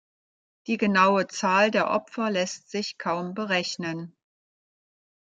[0.65, 4.15] Die genaue Zahl der Opfer lässt sich kaum berechnen.